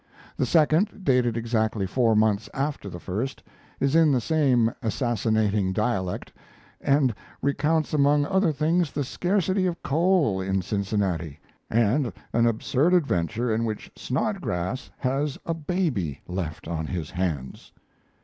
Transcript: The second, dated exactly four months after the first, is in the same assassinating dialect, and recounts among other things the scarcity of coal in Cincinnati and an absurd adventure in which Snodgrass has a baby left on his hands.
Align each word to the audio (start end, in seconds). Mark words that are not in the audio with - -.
The 0.35 0.47
second, 0.47 1.01
dated 1.03 1.37
exactly 1.37 1.85
four 1.85 2.15
months 2.15 2.49
after 2.55 2.89
the 2.89 2.97
first, 2.99 3.43
is 3.79 3.95
in 3.95 4.11
the 4.11 4.19
same 4.19 4.73
assassinating 4.81 5.73
dialect, 5.73 6.33
and 6.81 7.13
recounts 7.39 7.93
among 7.93 8.25
other 8.25 8.51
things 8.51 8.91
the 8.91 9.03
scarcity 9.03 9.67
of 9.67 9.83
coal 9.83 10.41
in 10.41 10.63
Cincinnati 10.63 11.39
and 11.69 12.11
an 12.33 12.47
absurd 12.47 12.95
adventure 12.95 13.53
in 13.53 13.63
which 13.63 13.91
Snodgrass 13.95 14.89
has 14.97 15.37
a 15.45 15.53
baby 15.53 16.19
left 16.27 16.67
on 16.67 16.87
his 16.87 17.11
hands. 17.11 17.71